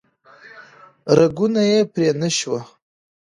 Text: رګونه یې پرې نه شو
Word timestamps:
رګونه 1.17 1.61
یې 1.71 1.79
پرې 1.91 2.09
نه 2.21 2.29
شو 2.37 2.55